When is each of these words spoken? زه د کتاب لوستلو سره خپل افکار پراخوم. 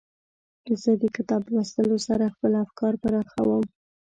زه 0.81 0.91
د 1.01 1.03
کتاب 1.15 1.43
لوستلو 1.53 1.97
سره 2.07 2.33
خپل 2.35 2.51
افکار 2.65 2.93
پراخوم. 3.03 3.63